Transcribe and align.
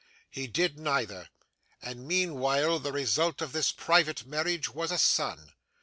He 0.31 0.47
did 0.47 0.79
neither, 0.79 1.29
and 1.79 2.07
meanwhile 2.07 2.79
the 2.79 2.91
result 2.91 3.39
of 3.39 3.51
this 3.51 3.71
private 3.71 4.25
marriage 4.25 4.67
was 4.67 4.89
a 4.91 4.97
son. 4.97 5.53